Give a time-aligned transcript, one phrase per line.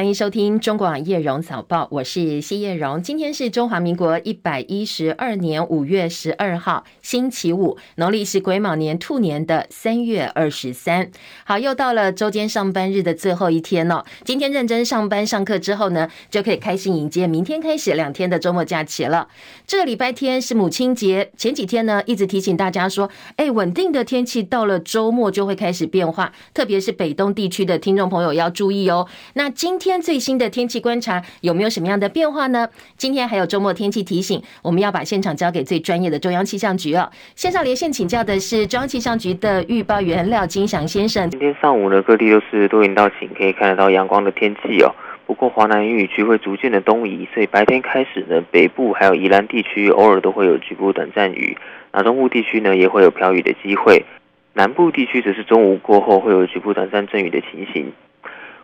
[0.00, 3.02] 欢迎收听中广叶荣早报，我是谢叶荣。
[3.02, 11.10] 今天是中华民国一百一十二年五月十二号，星期五，农历是癸卯年兔年的三月二十三。
[11.44, 14.06] 好，又到了周间上班日的最后一天了。
[14.24, 19.28] 今天认真上班上课之后呢，就可以开心迎接明天开始两天的周末假期了。
[19.66, 29.06] 这个礼拜天是母亲节，前几天呢一直提醒大家说，哎，稳定的天气到了周末就会开始变化，特别是北东地区的听众朋友要注意哦。
[29.34, 32.68] 那今天天最新的天气观察有没有什么样的变化呢？
[32.96, 37.10] 今天还有周末天气提醒，我们要把现场交给最专业的中央气象局哦。
[37.34, 41.28] 线上连线请教的是中央气象局的预报员廖金祥先生。
[41.30, 44.94] 今天上午呢，各地都是多云到晴，可以看得到阳光的天气哦。
[45.26, 51.58] 不过华南雨区会逐渐的东移，所以白天开始呢，北部还有宜兰地区偶尔都会有局部短暂雨，
[51.92, 54.04] 那中部地区呢也会有飘雨的机会，
[54.52, 57.92] 南部地区则是中午过后会有局部短暂阵雨的情形。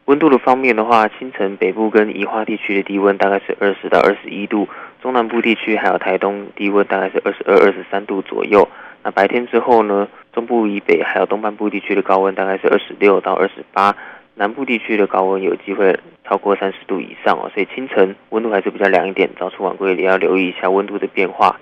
[0.07, 4.69] 温度的方面的话，清晨北部跟宜花地区的低温大概是二十到二十一度，
[5.03, 8.69] 中南部地区还有台东低温大概是二十二、二十三度左右。
[9.03, 13.97] 那白天之后呢，中部以北还有东半部地区的高温大概是二十六到二十八，
[14.37, 17.51] 南部地区的高温有机会超过三十度以上哦。
[17.53, 21.59] 所以清晨温度还是比较凉一点，早出晚归也要留意一下温度的变化。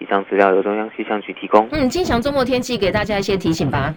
[0.00, 1.68] 以上资料由中央气象局提供。
[1.70, 3.94] 嗯，金祥周末天气给大家一些提醒吧。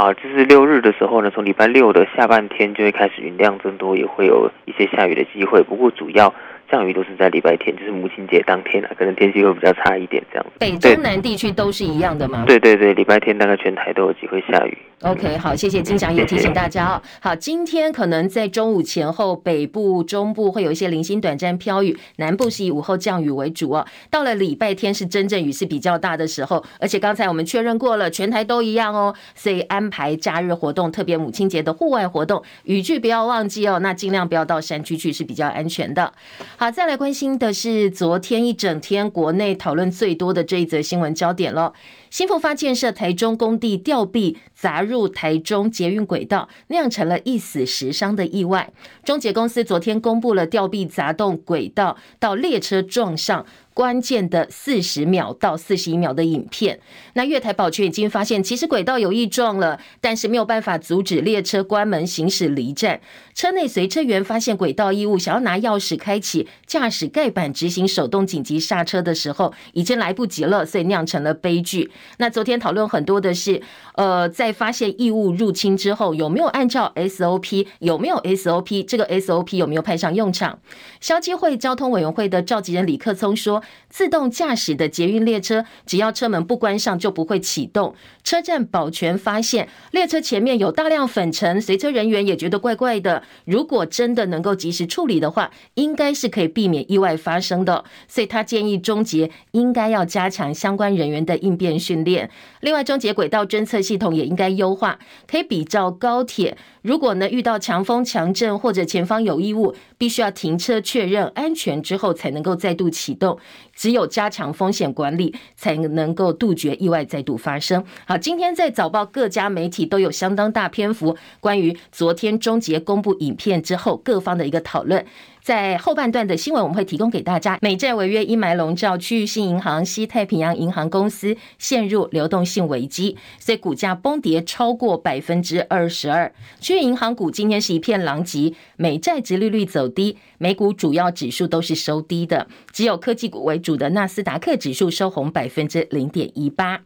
[0.00, 5.62] 啊，就是六日的时候呢，从礼拜六的下半天就会开始云量增多，也会有一些下雨的机会。
[5.62, 6.32] 不过主要。
[6.70, 10.52] 降雨都是在礼拜天，就是母亲节当天啊，可能天气会比较差一点这样子。
[10.58, 12.44] 北中南地区都是一样的吗？
[12.46, 14.78] 对对对，礼拜天大概全台都有机会下雨。
[15.02, 17.02] OK，好，谢谢金祥也提醒大家哦。
[17.20, 23.86] 好，今天可能在中午前后，北部、中部会有一些零星短暂飘雨，南部是以午后降雨为主哦。
[24.10, 29.14] 到了礼拜天是真正雨势比较大的时候，而且刚才我们确认过了，全台都一样哦。
[29.34, 33.78] 所以安排假日活动，特别母亲节的户外活动，雨具不要忘记哦。
[33.78, 36.12] 那尽量不要到山区去，是比较安全的。
[36.62, 41.72] 好，再来关心的是昨天一整天国内讨论最多的这一则新闻焦点了。
[42.10, 48.70] 兴富发建设台中工地吊臂砸入台中捷运轨道，酿成了一死十伤的意外。
[49.02, 53.46] 中捷公司昨天公布了吊臂砸动轨道到列车撞上。
[53.80, 56.78] 关键的四十秒到四十一秒的影片，
[57.14, 63.00] 那月台保全已经发现，其实轨道有异状了，但是没有办法阻止列车关门行驶离站。
[63.34, 71.90] 车内随车员发现轨道异物，想要拿钥匙开启驾驶盖板执行手动紧急刹车的时候，已经来不及了，所以酿成了悲剧。
[72.18, 73.62] 那昨天讨论很多的是，
[73.94, 77.66] 呃，在发现异物入侵之后，有没有按照 SOP？
[77.78, 78.84] 有没有 SOP？
[78.84, 80.58] 这个 SOP 有没有派上用场？
[81.00, 83.62] 消基会交通委员会的召集人李克聪说。
[83.88, 87.94] 自动驾驶的捷运列车，只要车门不关上就不会启动。
[88.22, 93.22] 车站保全发现列车前面有大量粉尘，随车人员也觉得怪怪的。
[93.44, 97.84] 如果真的能够及时处理的话，应该是可以避免意外发生的。
[98.06, 102.30] 所以他建议中捷应该要加强相关人员的应变训练。
[102.60, 106.56] 另外，中捷轨道侦测系统也应该优化，可以比照高铁。
[106.82, 113.38] 如果呢遇到强风强阵或者前方有异物，必须要停车确认安全之后才能够再度启动。
[113.74, 117.84] 只有加强风险管理，才能够杜绝意外再度发生。
[118.04, 125.04] 好，今天在早报各家媒体都有相当大篇幅关于昨天终结公布影片之后各方的一个讨论。
[125.42, 127.58] 在后半段的新闻，我们会提供给大家。
[127.62, 136.32] 美债违约阴霾笼罩，区域性银行西太平洋银行公司陷入流动性危机，所以股价崩跌超过百分之二十二。
[136.60, 146.80] 区域银行股今天是一片狼藉，美债殖利率走低，美股主要指数都是收低的，只有科技股为主的纳斯达克指数收红百分之零点一八。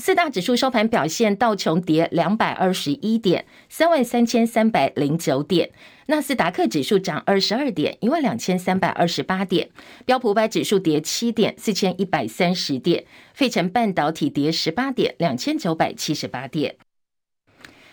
[0.00, 5.70] 四大指数收盘表现，道琼跌两百二十一点，三万三千三百零九点。
[6.06, 9.66] 纳斯达克指数涨二十二点，一万两千三百二十八点；
[10.06, 13.02] 标普五百指数跌七点，四千一百三十点；
[13.34, 16.76] 费城半导体跌十八点，两千九百七十八点。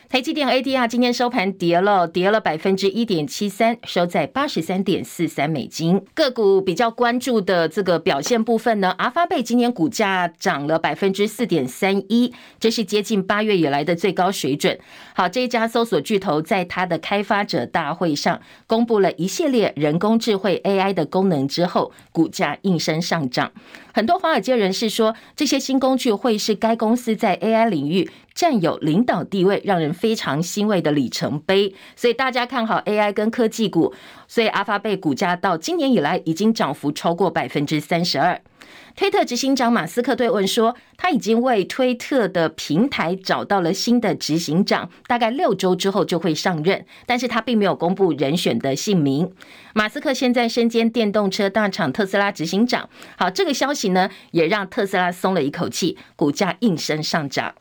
[0.07, 5.99] 台积电 ADR 今天收盘跌了，跌了百分之一点七三，收在八十三点四三美金。
[6.13, 14.77] 个股比较关注的这个表现部分呢，阿发贝今天股价涨了百分之四点三一，这是接近八月以来的最高水准。
[15.15, 23.51] 好，这一家搜索巨头在它的开发者大会上公布了一系列人工智慧 AI 的功能之后，股价应声上涨。
[23.93, 31.73] 很多华尔街人士说，这些新工具会是该公司在 AI 领域占有领导地位，让人非常欣慰的里程碑。
[31.95, 33.93] 所以大家看好 AI 跟科技股，
[34.27, 38.39] 所以阿发贝股价到今年以来已经涨幅超过百分之三十二。
[38.95, 49.31] 推特执行长马斯克对问说，他已经为推特的平台找到了新的执行长，大概六周之后就会上任，但是他并没有公布人选的姓名。
[49.73, 57.53] 马斯克现在身兼电动车大厂特斯拉执行长，好，这个消息呢，也让特斯拉松了一口气，股价应声上涨。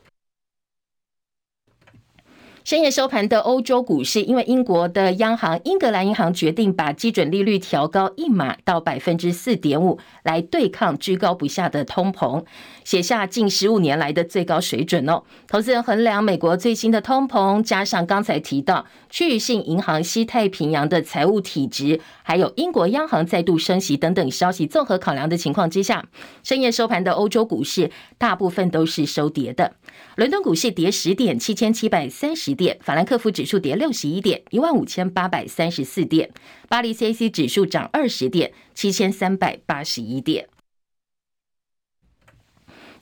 [2.65, 12.43] 深夜收盘的欧洲股市，因为英国的央行英格兰银行决定把基准利率调高一码到百分之四点五，来对抗居高不下的通膨，
[12.83, 15.21] 写下近十五年来的最高水准哦。
[15.47, 26.03] 投资人衡量美国最新的通膨，加上刚才提到区域性银行西太平洋的财务体质，还有英国央行再度升息等等消息，综合考量的情况之下，
[26.41, 29.73] 深夜收盘的欧洲股市大部分都是收跌的。
[30.15, 36.29] 伦敦股市跌十点，七千七百三十点；法兰克福指数跌六十一点，一万五千八百三十四点；
[36.69, 40.47] 巴黎 CAC 指数涨二十点，七千三百八十一点。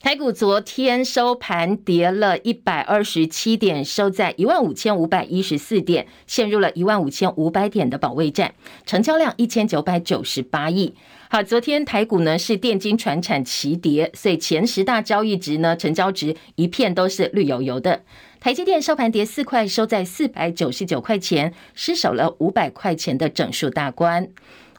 [0.04, 8.54] 台股昨天收盘跌了一百二十七点，收在一万五千五百一十四点，陷入了一万五千五百点的保卫战，
[8.86, 10.94] 成交量一千九百九十八亿。
[11.30, 18.04] 好，昨天台股呢是电金传产齐跌，所以前十大交易值呢成交值一片都是绿油油的。
[18.42, 24.28] 台积电收盘跌四块，收在四百九十九块钱，失守了五百块钱的整数大关。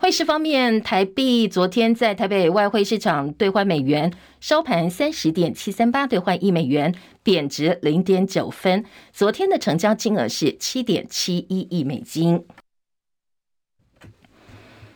[0.04, 8.84] 汇市方面，台币昨天在台北外汇市场兑换美元，收盘三十点七三八兑换一美元，贬值零点九分。
[9.14, 12.44] 昨天的成交金额是七点七一亿美金。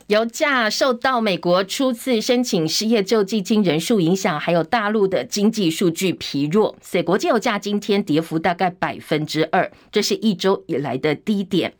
[0.08, 11.72] 油价受到美国初次申请失业救济金人数影响，还有大陆的经济数据疲弱，所以国际油价今天跌幅大概百分之二，这是一周以来的低点。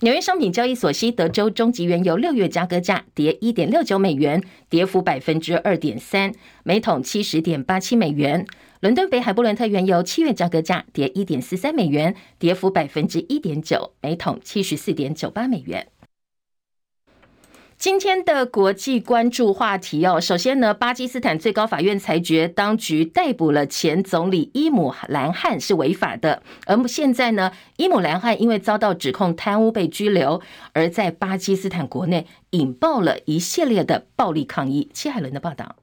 [0.00, 8.46] 纽约商品交易所西德州中级原油六月交割价跌一点六九美元，跌幅百分之二点三，每桶七十点八七美元。
[8.78, 15.88] 伦敦北海布伦特原油七月交割价跌一点四三美元，跌幅百分之一点九，每桶七十四点九八美元。
[17.78, 30.42] 今天的国际关注话题哦，首先呢，巴基斯坦最高法院裁决，当局逮捕了前总理伊姆兰汗是违法的，而现在呢，伊姆兰汗因为遭到指控贪污被拘留，
[30.72, 34.90] 而在巴基斯坦国内引爆了一系列的暴力抗议。
[34.92, 35.76] 戚海伦的报道。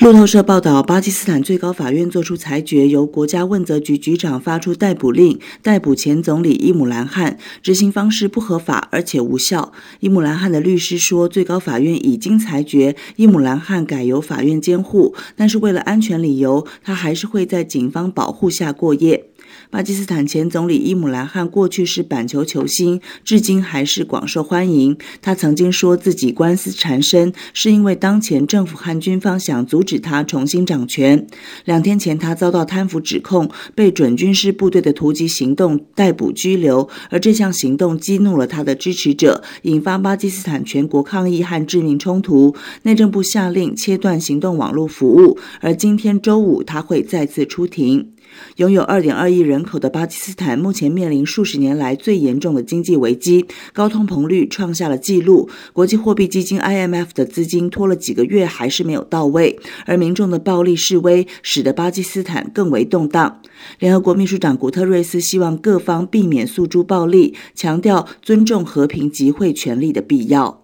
[0.00, 7.36] 路透社报道，巴基斯坦最高法院作出裁决，由国家问责局局长发出逮捕令，逮捕前总理伊姆兰汗。
[7.64, 9.72] 执行方式不合法，而且无效。
[9.98, 19.24] 伊姆兰汗的律师说，最高法院已经裁决伊姆兰汗改由法院监护，但是为了安全理由，他还是会在警方保护下过夜。
[19.70, 24.96] 巴基斯坦前总理伊姆兰汗过去是板球球星，至今还是广受欢迎。
[25.20, 31.26] 他曾经说自己官司缠身，是因为当前政府和军方想阻止他重新掌权。
[31.66, 42.56] 两天前，他遭到贪腐指控，被准军事部队的突击行动逮捕拘留，而这项行动激怒了他的支持者，引发巴基斯坦全国抗议和致命冲突。
[42.84, 48.12] 内政部下令切断行动网络服务，而今天周五他会再次出庭。
[48.56, 55.48] 拥有二点二亿人口的巴基斯坦，目前面临数十年来最严重的经济危机，高通膨率创下了纪录。
[55.72, 59.58] 国际货币基金 IMF 的资金拖了几个月，还是没有到位。
[59.86, 63.40] 而民众的暴力示威，使得巴基斯坦更为动荡。
[63.78, 70.62] 联合国秘书长古特瑞斯希望各方避免诉诸暴力，强调尊重和平集会权利的必要。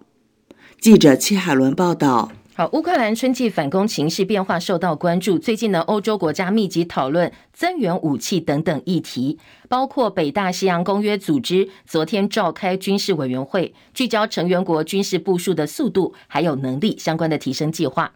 [0.80, 2.30] 记者戚海伦报道。
[2.56, 5.36] 好，乌克兰春季反攻情势变化受到关注。
[5.36, 18.12] 最近呢，欧洲国家密集讨论增援武器等等议题，包括北大西洋公约组织昨天召开军事委员会，聚焦成员国军事部署的速度还有能力相关的提升计划。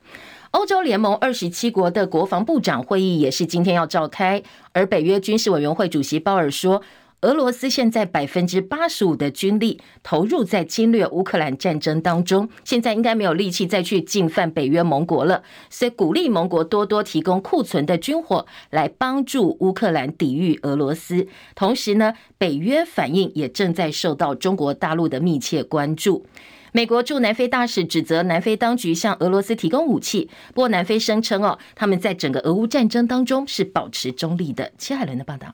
[0.53, 4.41] 欧洲联盟二十七国的国防部长会议也是今天要召开，
[4.73, 6.81] 而北约军事委员会主席鲍尔说。
[7.23, 21.27] 俄罗斯现在百分之八十五的军力投入在侵略乌克兰战争当中，现在应该没有力气再去进犯北约盟国了，所以鼓励盟国多多提供库存的军火来帮助乌克兰抵御俄罗斯。
[21.57, 26.25] 同时呢，北约反应也正在受到中国大陆的密切关注。
[26.71, 34.71] 美国驻南非大使指责南非当局向俄罗斯提供武器，不过南非声称哦，他们在整个俄乌战争当中是保持中立的。
[34.79, 35.53] 齐海伦的报道。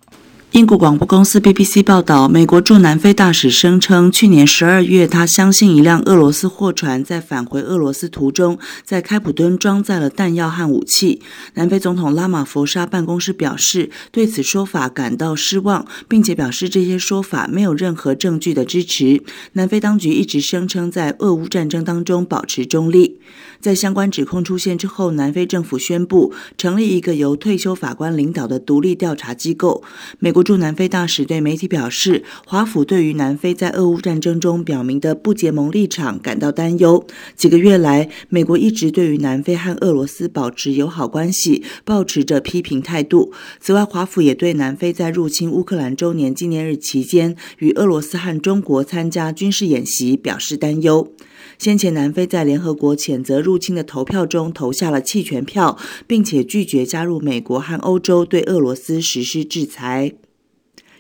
[0.55, 11.21] 英国广播公司 BBC 报道，美国驻南非大使声称，去年十二月，他相信一辆俄罗斯货船在返回俄罗斯途中，在开普敦装载了弹药和武器。
[11.55, 19.25] 南非总统拉马福沙办公室表示，对此说法感到失望，并且表示这些说法没有任何证据的支持。
[19.55, 23.19] 南非当局一直声称在俄乌战争当中保持中立。
[23.65, 29.83] 在相关指控出现之后，南非政府宣布成立一个由退休法官领导的独立调查机构。
[30.19, 37.07] 美国驻南非大使对媒体表示，华府对于南非在俄乌战争中表明的不结盟立场感到担忧。
[37.37, 43.33] 几个月来，美国一直对于南非和俄罗斯保持友好关系，抱持着批评态度。
[43.59, 51.11] 此外，华府也对南非在入侵乌克兰周年纪念日期间与俄罗斯和中国参加军事演习表示担忧。
[51.59, 60.13] 先前，南非在联合国谴责入侵的投票中投下了弃权票，并且拒绝加入美国和欧洲对俄罗斯实施制裁。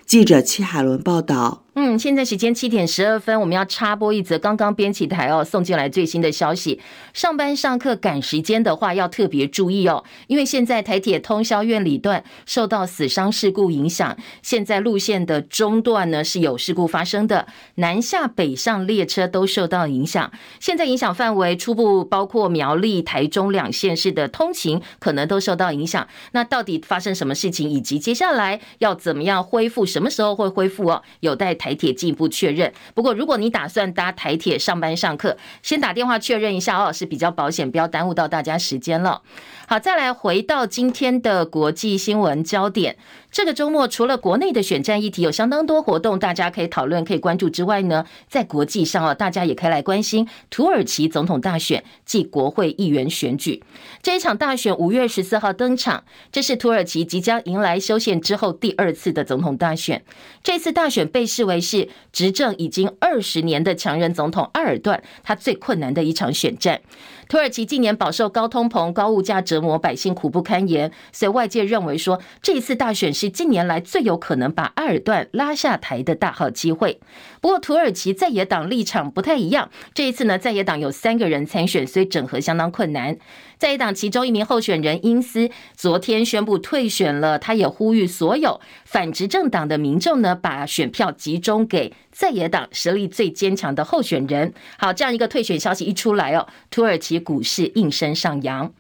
[0.06, 1.63] 记者戚海伦报道。
[1.76, 6.80] 嗯，现在时间七点十二分，我们要插播一则刚刚编辑台哦送进来最新的消息。
[7.12, 20.30] 上班上课赶时间的话，要特别注意哦，因为现在台铁通霄苑里段受到死伤事故影响，现在路线的中段呢是有事故发生的，南下北上列车都受到影响。
[20.60, 26.06] 现在影响范围初步包括苗栗、台中两县市的通勤可能都受到影响。
[26.30, 31.02] 那到底发生什么事情，以及接下来要怎么样恢复，什么时候会恢复哦？
[31.18, 31.58] 有待。
[31.64, 32.70] 台铁进一步确认。
[32.92, 39.22] 不过，如果你打算搭台铁上班上课，先打电话确认一下哦，是比较保险，不要耽误到大家时间了。
[39.66, 42.98] 好，再来回到今天的国际新闻焦点。
[43.30, 53.62] 这个周末除了国内的选战议题有相当多活动，大家可以讨论、可以关注之外呢，在国际上啊，大家也可以来关心土耳其总统大选暨国会议员选举。
[54.02, 60.04] 这一场大选五月十四号登场，这是土耳其即将迎来修宪之后第二次的总统大选。
[60.42, 66.82] 这次大选被视为是执政已经二十年的强人总统埃尔段他最困难的一场选战。
[67.28, 77.00] 土耳其近年饱受高通膨、高物价折磨，百姓苦不堪言，所以外界认为说，这一次大选是近年来最有可能把埃尔段拉下台的大好机会。
[77.40, 83.16] 不过，土耳其在野党立场不太一样，这一次呢，在野党有三个人参选，所以整合相当困难。
[83.58, 94.52] 在野党其中一名候选人英斯昨天宣布退选了，他也呼吁所有反执政党的民众呢，把选票集中给在野党实力最坚强的候选人。
[94.78, 98.72] 好，这样一个退选消息一出来哦，土耳其股市应声上扬。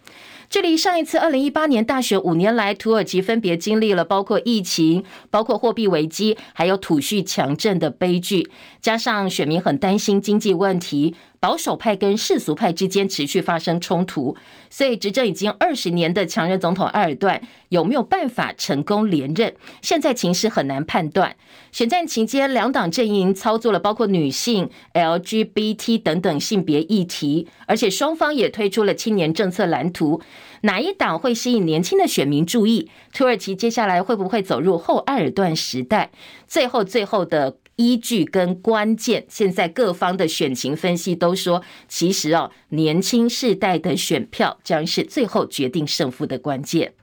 [0.50, 8.48] 距离上一次二零一八年大选五年来，土耳其分别经历了包括疫情、包括货币危机，还有土叙强震的悲剧，
[8.80, 11.16] 加上选民很担心经济问题。
[11.44, 14.34] 保守派跟世俗派之间持续发生冲突，
[14.70, 19.54] 所以执政已经二十年的强人总统埃尔段有没有办法成功连任？
[19.82, 21.36] 现在情势很难判断。
[21.70, 30.22] 选战期间，两党阵营操作了包括女性、LGBT 等等性别议题，而且双方也推出了青年政策蓝图。
[30.62, 32.88] 哪一党会吸引年轻的选民注意？
[33.12, 36.10] 土耳其接下来会不会走入后埃尔段时代？
[36.48, 37.58] 最后，最后的。
[37.76, 46.94] 依据跟关键，现在各方的选情分析都说，其实哦，年轻世代的选票将是最后决定胜负的关键。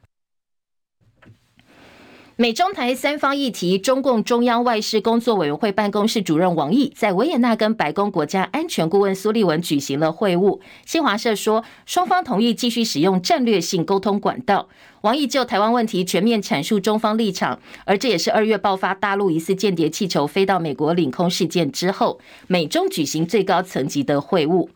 [2.38, 10.60] 美中台三方议题，中共中央外事工作委员会办公室主任王毅在维也纳跟白宫国家安全顾问苏利文举行了会晤。
[10.84, 14.70] 新华社说，双方同意继续使用战略性沟通管道。
[15.02, 24.70] 王毅就台湾问题全面阐述中方立场，而这也是二月爆发大陆疑似间谍气球飞到美国领空事件之后，美中举行最高层级的会晤。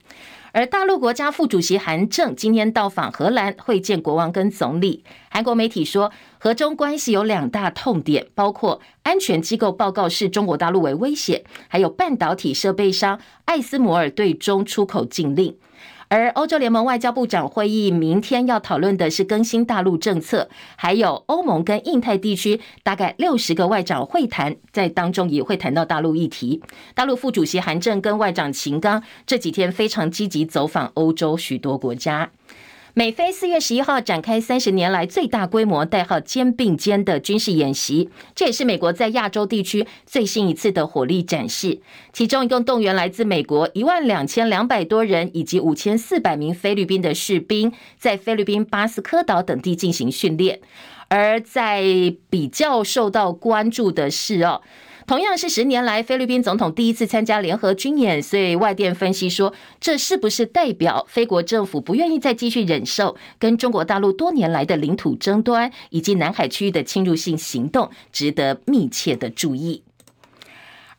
[0.52, 5.04] 而大陆国家副主席韩正今天到访荷兰会见国王跟总理。
[5.30, 15.56] 韩国媒体说，荷中关系有两大痛点，包括安全机构报告视中国大陆为威胁，还有半导体设备商艾斯摩尔对中出口禁令。
[16.08, 26.62] 而欧洲联盟外交部长会议明天要讨论的是更新大陆政策，还有欧盟跟印太地区大概六十个外长会谈，在当中也会谈到大陆议题。
[26.94, 32.32] 大陆副主席韩正跟外长秦刚这几天非常积极走访欧洲许多国家。
[32.98, 41.82] 美菲四月十一号展开三十年来最大规模、代号“肩并肩”的军事演习，这也是美国在亚洲地区最新一次的火力展示。
[42.14, 50.62] 其中一共动员来自美国一万两千两百多人，以及五千四百名菲律宾的士兵，在菲律宾巴斯科岛等地进行训练。
[51.10, 51.84] 而在
[52.30, 54.62] 比较受到关注的是哦。
[55.08, 69.84] 同样是十年来菲律宾总统第一次参加联合军演，所以外电分析说，这是不是代表菲国政府不愿意再继续忍受跟中国大陆多年来的领土争端以及南海区域的侵入性行动，值得密切的注意。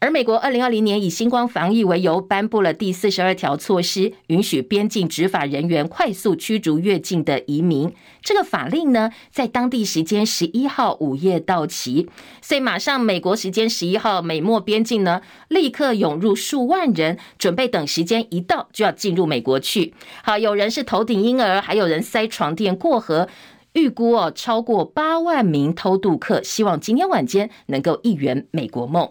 [0.06, 7.92] 而美国二零二零年以新冠防疫为由，颁布了第四十二条措施，允许边境执法人员快速驱逐越境的移民。
[8.22, 12.08] 这个法令呢，在当地时间十一号午夜到期，
[12.40, 19.92] 所以马上美国时间十一号美墨边境呢，立刻涌入数万人，准备等时间一到就要进入美国去。
[20.22, 23.28] 好，有人是头顶婴儿，还有人塞床垫过河，
[23.72, 29.10] 预估哦超过八万名偷渡客，希望今天晚间能够一圆美国梦。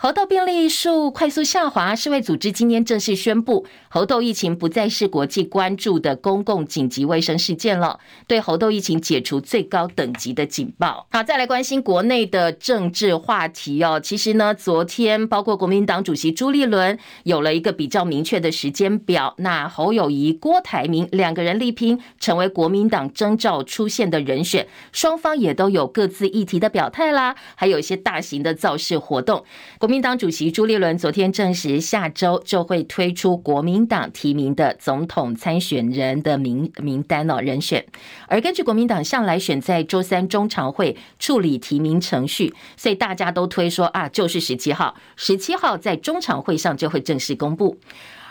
[0.00, 11.08] 猴痘病例数快速下滑，世卫组织今天正式宣布，猴痘疫情不再是国际关注的公共紧急卫生事件了，对猴痘疫情解除最高等级的警报。
[11.10, 13.98] 好，再来关心国内的政治话题哦。
[13.98, 29.44] 其实呢，昨天包括国民党主席朱立伦有了一个比较明确的时间表，那侯友谊、郭台铭两个人力拼成为国民党征召出现的人选，双方也都有各自议题的表态啦，还有一些大型的造势活动。
[29.88, 37.82] 国民党主席朱立伦昨天证实，下周就会推出国民党提名的总统参选人的名名单哦，人选。
[38.26, 47.78] 而根据国民党向来选在周三中常会处理提名程序，所以大家都推说啊，就是十七号，十七号在中常会上就会正式公布。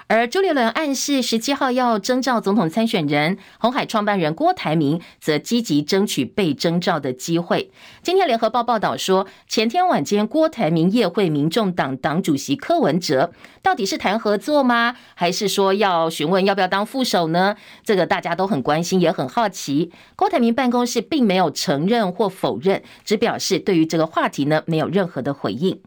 [0.10, 7.70] 而朱立伦暗示十七号要征召总统参选人，鸿海创办人郭台铭则积极争取被征召的机会。
[8.02, 14.96] 今天联合报报道说，前天晚间郭台铭夜会民众党党主席柯文哲，到底是谈合作吗？
[15.14, 17.58] 还是说要询问要不要当副手呢？
[17.84, 19.92] 这个大家都很关心，也很好奇。
[20.16, 25.82] 郭台铭办公室并没有承认或否认，只表示对于这个话题呢，没有任何的回应。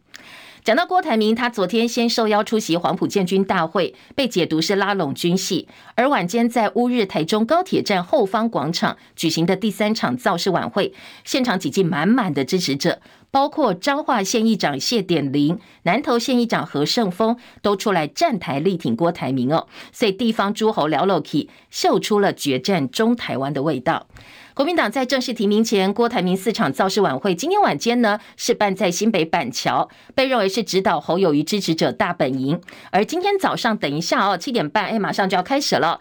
[0.63, 10.93] 讲到郭台铭，他昨天先受邀出席黄埔建军大会，被解读是拉拢军系；而晚间在乌日台中高铁站后方广场举行的第三场造势晚会，
[11.25, 13.01] 现场挤进满满的支持者，
[13.31, 24.07] 包括彰化县议长谢典林、南投县议长何胜峰都出来站台力挺郭台铭哦，所以地方诸侯了了起，秀出了决战中台湾的味道。
[24.61, 32.61] 国民党在正式提名前，郭台铭四场造势晚会，今天晚间呢是办在新北板桥，被认为是指导侯友宜支持者大本营。
[32.91, 35.99] 而今天早上，等一下哦，七点半，哎，马上就要开始了。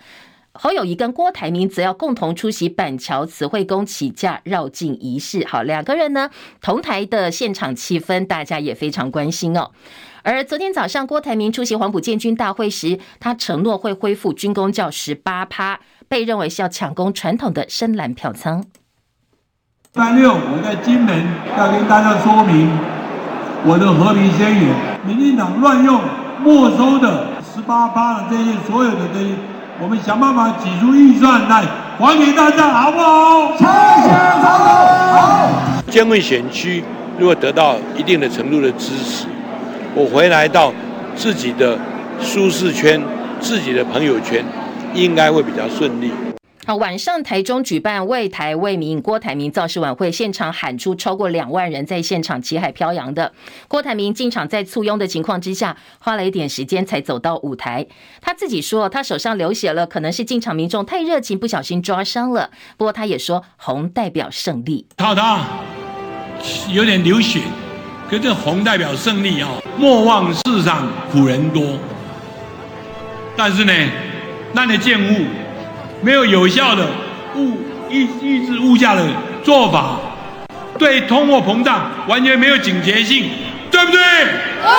[0.51, 5.47] 侯友宜跟郭台铭则要共同出席板桥慈惠宫起驾绕境仪式。
[5.47, 9.71] 好，两个人呢同台的现场气氛，大家也非常关心哦。
[10.21, 15.79] 而昨天早上，郭台铭出席黄埔建军大会时，他承诺会恢复军功教十八趴。
[16.09, 18.65] 被认为是要抢攻传统的深蓝票仓。
[19.93, 21.15] 三六，我在金门
[21.55, 22.67] 要跟大家说明
[23.63, 24.73] 我的和平宣言。
[25.05, 26.01] 民进党乱用
[26.43, 29.35] 没收的十八趴的这些所有的这些，
[29.79, 31.63] 我们想办法挤出预算来
[31.99, 33.51] 还给大家，好不好？
[33.57, 34.09] 谢谢
[34.41, 34.67] 总统。
[35.13, 35.47] 好。
[35.89, 36.83] 艰困选区
[37.19, 39.27] 如果得到一定的程度的支持，
[39.93, 40.73] 我回来到
[41.15, 41.77] 自己的
[42.19, 42.99] 舒适圈，
[43.39, 44.43] 自己的朋友圈。
[44.93, 46.11] 应该会比较顺利。
[46.65, 53.33] 好，晚上台中举办为台为民郭台铭造势晚会，现场喊出超过两万人在现场旗海飘扬的。
[53.67, 57.87] 郭台铭进场在簇拥的情况之下，花了一点时间才走到舞台。
[58.21, 62.51] 他自己说他手上流血了，可能是进场民众太热情不小心抓伤了。
[62.77, 64.85] 不过他也说红代表胜利。
[64.97, 65.43] 他他
[66.71, 67.39] 有点流血，
[68.07, 69.49] 可是红代表胜利啊！
[69.75, 71.79] 莫忘世上苦人多，
[73.35, 73.73] 但是呢。
[74.53, 75.25] 那你建物
[76.01, 76.85] 没有有效的
[77.35, 77.57] 物
[77.89, 79.05] 抑抑制物价的
[79.43, 79.97] 做法，
[80.77, 83.29] 对通货膨胀完全没有警觉性，
[83.69, 84.01] 对不对？
[84.61, 84.71] 对。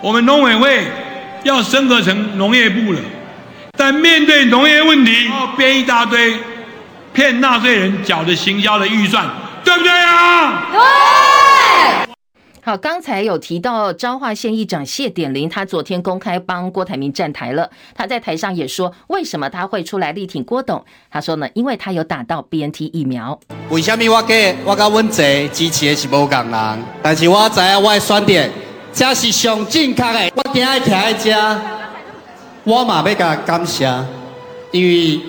[0.00, 0.86] 我们农委会
[1.44, 3.00] 要升格成农业部了，
[3.76, 6.34] 但面对农业问题，要编一大堆
[7.12, 9.24] 骗纳税人缴的行销的预算，
[9.64, 10.66] 对不对啊？
[10.72, 11.33] 对。
[12.66, 17.68] 好，刚才有提到彰化县议长谢典林，他昨天公开帮郭台铭站台了。
[17.94, 20.82] 他在台上也说，为什么他会出来力挺郭董？
[21.10, 23.38] 他说呢，因为他有打到 BNT 疫苗。
[23.68, 26.84] 为什么我给我跟阮姐支持的是无共人？
[27.02, 28.50] 但是我知影我的选点，
[28.94, 30.32] 这是上正确的。
[30.34, 31.60] 我今日徛在这，
[32.64, 33.86] 我嘛要甲感谢，
[34.72, 35.20] 因为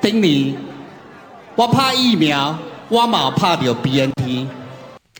[0.00, 0.54] 顶年
[1.56, 2.56] 我拍疫苗，
[2.88, 4.46] 我嘛有拍到 BNT。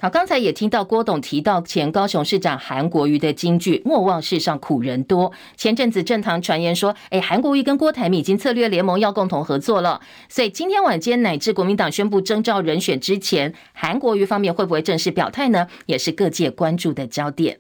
[0.01, 5.33] 好，刚才也听到郭董提到前高雄市长韩国瑜的金句“莫忘世上苦人多”。
[5.59, 10.01] 前阵子政坛传言说，哎，韩国瑜跟郭台铭已经策略联盟，要共同合作了。
[10.29, 15.67] 所以今天晚间乃至国民党宣布征召人选之前，韩国瑜方面会不会正式表态呢？
[15.87, 17.59] 也是各界关注的焦点。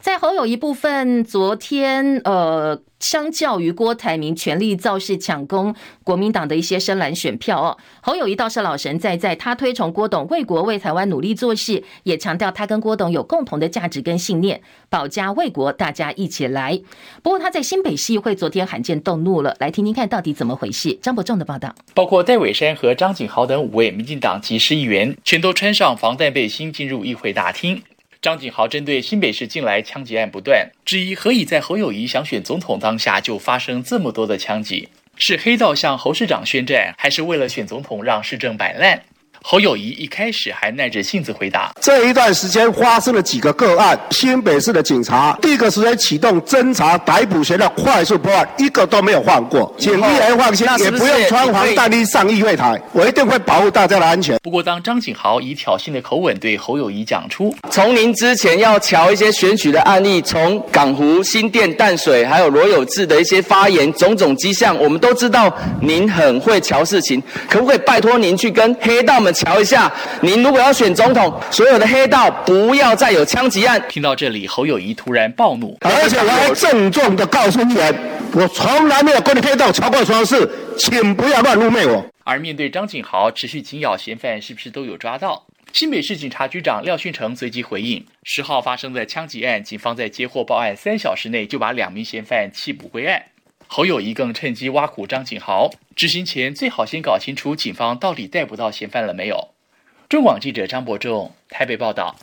[0.00, 16.80] 在侯友宜部分，昨天呃，相较于郭台铭全力造势抢攻国民党的一些深蓝选票哦，侯友宜倒是老神在在，他推崇郭董为国为台湾努力做事，也强调他跟郭董有共同的价值跟信念，保家卫国，大家一起来。
[17.22, 20.96] 不过他在新北市议会昨天罕见动怒了，来听听看到底怎么回事。
[21.02, 27.82] 张伯仲的报道，包括戴伟山和张景豪等五位民进党籍市议员，全都穿上防弹背心进入议会大厅。
[28.20, 34.88] 张景豪针对新北市近来枪击案不断，质疑何以在侯友谊想选总统当下就发生这么多的枪击？
[35.16, 39.04] 是黑道向侯市长宣战，还是为了选总统让市政摆烂？
[39.42, 49.72] 侯友谊一开始还耐着性子回答：这一段时间发生了几个个案，新北市的警察第一个时间启动侦查逮捕前的快速破案，一个都没有放过。
[49.78, 54.36] 请议员放心，也不用穿防弹衣上议会台，我一定会保护大家的安全。
[54.42, 67.22] 不过，当张景豪以挑衅的口吻对侯友谊讲出：从您之前要瞧一些选举的案例，从港湖、新店、淡水，还有罗有志的一些发言，种种迹象，我们都知道您很会瞧事情。
[67.48, 69.27] 可不可以拜托您去跟黑道们？
[69.32, 73.82] 瞧一下，您如果要选总统，所有的黑道不要再有枪击案。
[73.88, 77.94] 听到这里，侯友谊突然暴怒，而且我还郑重的告诉你们，
[78.32, 82.04] 我从来没有跟你黑道乔过双事，请不要乱污蔑我。
[82.24, 85.46] 而面对张景豪持续紧咬嫌犯，是不是都有抓到？
[85.72, 93.22] 新北市警察局长廖训成随即回应：十号发生的枪击案，警方在接获报案三小时内就把两名嫌犯缉捕归案。
[93.70, 99.50] 侯友谊更趁机挖苦张景豪，执行前最好先搞清楚警方到底逮捕到嫌犯了没有。
[100.08, 102.16] 中广记者张伯仲台北报道。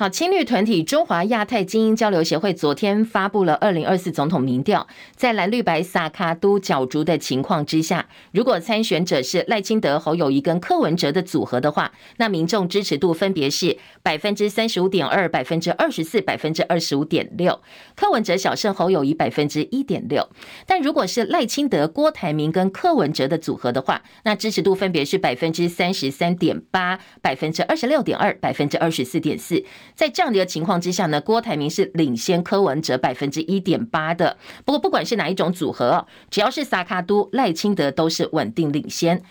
[0.00, 17.60] 好，青绿团体中华亚太精英交流协会昨天发布了二零二四总统民调，在蓝绿白萨卡都角逐的情况之下，如果参选者是赖清德、侯友谊跟柯文哲的组合的话，那民众支持度分别是百分之三十五点二、百分之二十四、百分之二十五点六，
[17.94, 20.26] 柯文哲小胜侯友谊百分之一点六。
[20.66, 29.62] 但如果是赖清德、郭台铭跟柯文哲的组合的话，那支持度分别是百分之三十三点八、百分之二十六点二、百分之二十四点四。
[29.94, 34.36] 在这样的情况之下呢，郭台铭是领先柯文哲百分之一点八的。
[34.64, 39.22] 不过不管是哪一种组合，只要是萨卡都，赖清德都是稳定领先。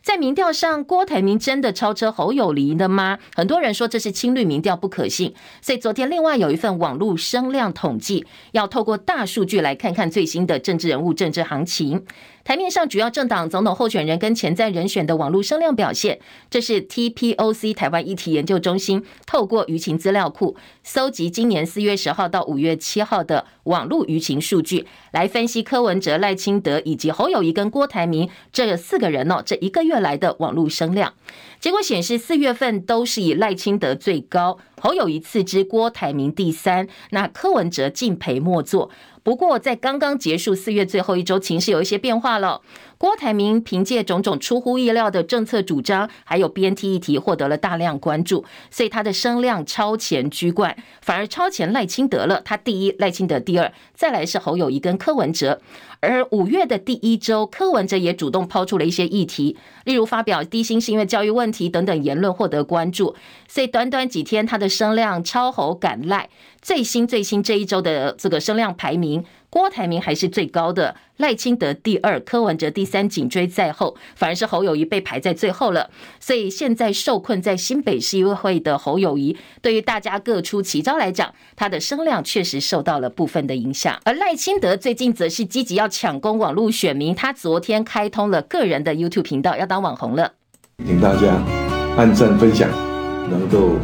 [0.00, 3.18] 在民调上，郭台铭真的超车侯友宜了吗？
[3.34, 5.34] 很多人说这是青绿民调不可信。
[5.60, 12.06] 所以昨天另外有一份网络声量统计，要透过大数据来看看最新的政治人物政治行情。
[12.48, 31.12] 台面上主要政党总统候选人跟潜在人选的网络声量表现，这是 TPOC 台湾议题研究中心透过舆情资料库搜集今年四月十号到五月七号的网络舆情数据，来分析柯文哲、赖清德以及侯友谊跟郭台铭这四个人哦，这一个月来的网络声量。
[31.60, 38.90] 结果显示，四月份都是以赖清德最高，侯友谊次之，郭台铭第三，那柯文哲敬陪末座。
[39.22, 42.62] 不过，在刚刚结束四月最后一周，情势有一些变化了。
[42.98, 52.42] 郭台铭凭借种种出乎意料的政策主张，还有 BNT 议题，获得了大量关注，所以他的声量超前居冠，反而超前赖清德了。
[52.44, 55.60] 他第一，赖清德第二，再来是侯友谊跟柯文哲。
[56.00, 63.14] 而五月的第一周，柯文哲也主动抛出了一些议题，例如发表低薪是因为教育问题等等言论获得关注，
[63.48, 66.28] 所以短短几天他的声量超侯赶赖。
[66.60, 75.90] 最新最新这一周的这个声量排名，郭台铭还是最高的，赖清德第二，柯文哲第三，紧追在后，反而是侯友宜被排在最后了。
[76.20, 83.98] 所以现在受困在新北市议会的侯友宜，对于大家各出奇招来讲，他的声量确实受到了部分的影响。
[84.04, 90.34] 而赖清德最近则是积极要抢攻网络选民，他昨天开通了个人的 YouTube 频道，要当网红了。
[90.84, 91.42] 请大家
[91.96, 92.68] 按赞分享，
[93.30, 93.76] 能够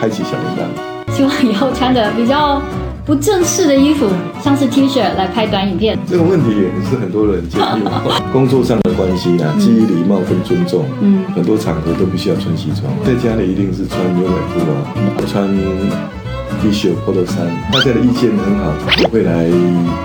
[0.00, 0.99] 开启小铃铛。
[1.12, 2.60] 希望以后穿的比较
[3.04, 4.06] 不正式的衣服，
[4.42, 5.98] 像是 T 恤来拍短影片。
[6.08, 8.30] 这个问题也是很多人建议我。
[8.32, 12.92] 工作上的关系啊，基于礼貌跟尊重，嗯，很多场合都必须要穿西装。
[13.04, 16.19] 在家里一定是穿牛仔裤啊，穿。
[16.58, 19.44] T 恤、Polo 衫，大家的意见很好，我会来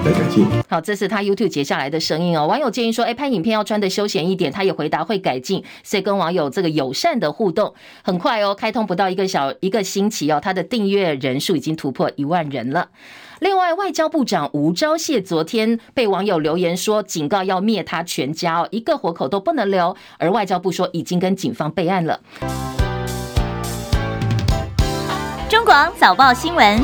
[0.06, 0.48] 来改进。
[0.70, 2.48] 好，这是他 YouTube 截下来的声音哦。
[2.48, 8.56] 网友建议说，哎，拍影片要穿得休闲一点，他也回答会改进，所以跟网友这个友善的互动很快哦。
[8.56, 12.88] 开通不到一个小一个星期哦，他的订阅人数已经突破一万人了。
[13.40, 19.96] 另外，外交部长吴钊燮昨天被网友留言说，警告要灭他全家哦，一个活口都不能留。
[20.18, 22.22] 而外交部说，已经跟警方备案了。
[26.00, 26.82] 早报新闻。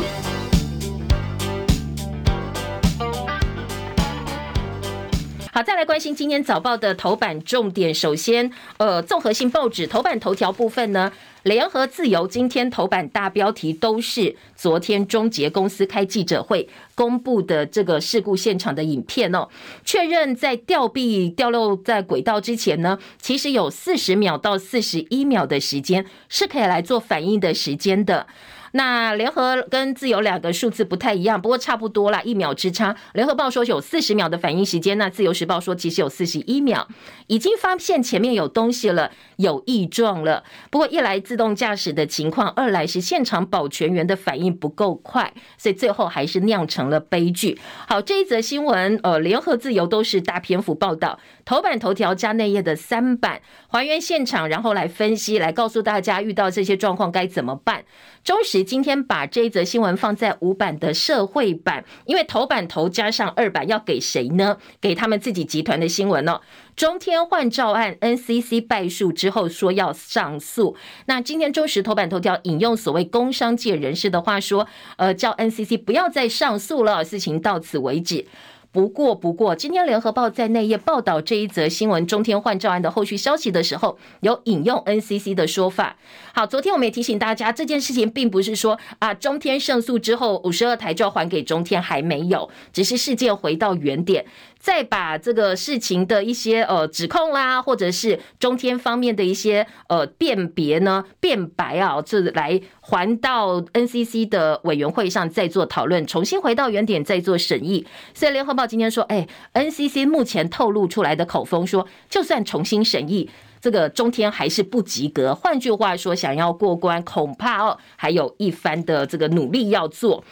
[5.54, 7.94] 好，再来关心今天早报的头版重点。
[7.94, 11.12] 首先，呃，综合性报纸头版头条部分呢，
[11.44, 19.48] 联合、自由今天头版大标题都是昨天中捷公司开记者会公布的这个事故现场的影片哦，
[19.86, 28.28] 确认在吊臂掉落在轨道之前呢，其实有四十秒到四十一秒的时间是可以来做反应的时间的。
[28.72, 32.96] 那联合跟自由两个数字不太一样，不过差不多啦，一秒之差。
[33.14, 36.88] 联合报说有四十秒的反应时间，那自由时报说其实有四十一秒，
[37.28, 40.44] 已经发现前面有东西了，有异状了。
[40.70, 47.60] 不过一来自动驾驶的情况，二来是现场保全员的反应不够快，所以最后还是酿成了悲剧。
[47.88, 57.84] 好，这一则新闻，呃，联合自由都是大篇幅报道，头版头条加内页的三版还原现场，然后来分析，来告诉大家遇到这些状况该怎么办。
[58.24, 64.58] 中时今天把这一则新闻放在五版的社会版，因为头版头加上二版要给谁呢？
[64.80, 66.42] 给他们自己集团的新闻哦。
[66.76, 70.76] 中天换照案，NCC 败诉之后说要上诉。
[71.06, 78.26] 那今天中时头版头条引用所谓工商界人士的话说，呃，叫 NCC 不要再上诉了，事情到此为止。
[78.74, 85.98] 不过，不过，今天联合报在内页报道这一则新闻中天换照案的后续消息的时候，有引用 NCC 的说法。
[86.34, 94.26] 好，昨天我们也提醒大家，这件事情并不是说啊，中天胜诉之后五十二台就要还给中天，还没有，只是事件回到原点。
[94.62, 107.88] 再把这个事情的一些呃指控啦，或者是中天方面的一些呃辨别呢、辩白啊，这来还到 NCC 的委员会上再做讨论，重新回到原点再做审议。
[108.14, 115.34] 所以联合报今天说，哎，NCC 目前透露出来的口风说，就算重新审议，这个中天还是不及格。
[115.34, 120.24] 换句话说，想要过关，恐怕哦还有一番的这个努力要做。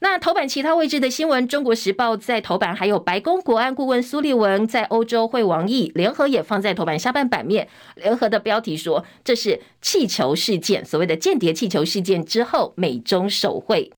[0.00, 7.68] 那头版其他位置的新闻，《中国时报》在头版，还有白宫国安顾问苏利文在欧洲会王毅，联合也放在头版下半版面。
[7.94, 13.90] 联合的标题说，这是气球事件，所谓的间谍气球事件之后，美中首会。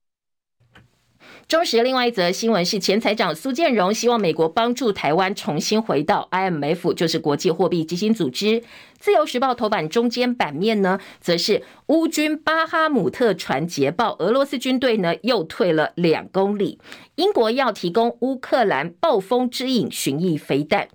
[1.49, 8.61] 中时另外一则新闻是，前财长苏建荣希望美国帮助台湾重新回到 IMF，就是国际货币基金组织。
[8.99, 16.77] 自由时报头版中间版面呢，则是乌军巴哈姆特船捷报，俄罗斯军队呢又退了两公里。
[17.15, 20.87] 英国要提供乌克兰暴风之影巡弋飞弹。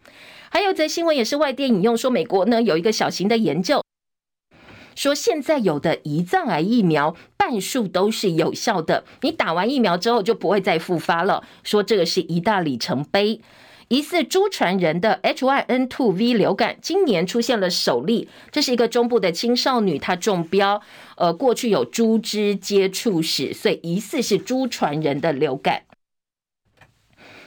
[0.50, 3.82] 还有则新闻也是外电引用说，美国呢有一个小型的研究。
[4.94, 11.44] 说现在有的胰脏癌疫苗半数都是有效的，你打完疫苗之后就不会再复发了。
[11.62, 13.40] 说这个是一大里程碑。
[13.88, 20.80] 疑似猪传人的 H1N2V 流感今年出现了首例，这是一个中部的青少女，她中标，
[21.16, 25.82] 呃，过去有猪只接触史，所以疑似是猪传人的流感。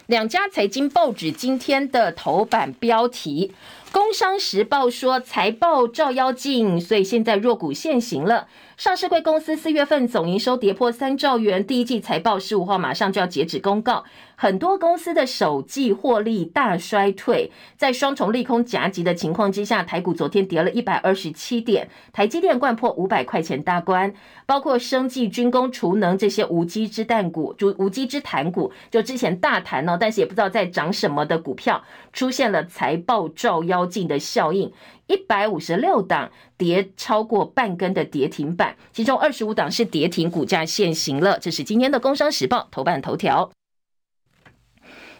[0.05, 3.51] 两家财经报纸今天的头版标题。
[3.97, 8.47] 工商时报说财报照妖镜，所以现在弱股现形了。
[8.77, 14.03] 上市贵公司四月份总营收跌破三兆元，第一季财报十五号马上就要截止公告。
[14.39, 24.13] 很多公司的首季获利大衰退，在双重利空夹击的情况之下，台股昨天跌了一百二十七点，台积电掼破五百块钱大关，
[24.45, 34.71] 包括生技、军工、储能这些无稽之弹股，就无稽之谈股，就之前大谈哦，但是也不知道在涨什么的股票，出现了财报照妖镜的效应。
[35.07, 41.39] 一百五十六档跌超过半根的跌停板，其中二十五档是跌停，股价现形了。
[41.39, 43.49] 这是今天的《工商时报》头版头条。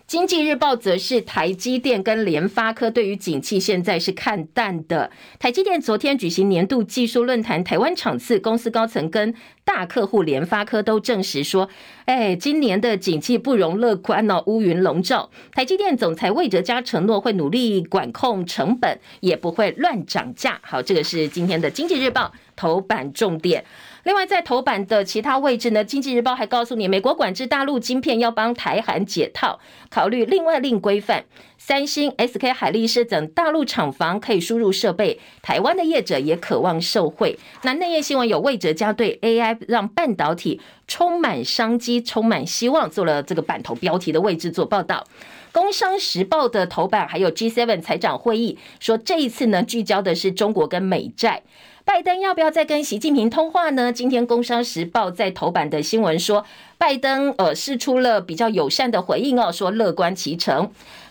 [0.07, 5.11] 经济日报则是台积电跟联发科对于景气现在是看淡的。
[5.37, 11.67] 台积电昨天举行年度技术论坛，台湾场次，公司高层跟大客户联发科都证实说，
[12.05, 15.29] 哎，今年的景气不容乐观哦，乌云笼罩。
[15.51, 20.57] 台积电总裁魏哲嘉承诺会努力管控成本，也不会乱涨价。
[20.63, 23.65] 好，这个是今天的经济日报头版重点。
[24.07, 31.25] 另外，在头版的其他位置呢，《经济日报》还告诉你，美国管制大陆晶片要帮台韩解套，考虑另外另规范。
[31.57, 37.37] 三星、SK 海力士等大陆厂房可以输入设备，台湾的业者也渴望受惠。
[37.63, 45.05] 那内页新闻有魏哲家对 AI 让半导体充满商机、充满希望，做了这个版头标题的位置做报道。
[45.51, 51.43] 《工商时报》的头版还有 G7 财长会议，说这一次呢，聚焦的是中国跟美债。
[51.87, 53.93] 拜登要不要再跟习近平通话呢？
[53.93, 56.43] 今天《工商时报》在头版的新闻说，
[56.77, 60.69] 拜登呃释出了比较友善的回应哦，说乐观其成。